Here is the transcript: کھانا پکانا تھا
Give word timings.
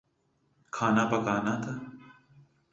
کھانا 0.75 1.03
پکانا 1.11 1.53
تھا 1.63 1.73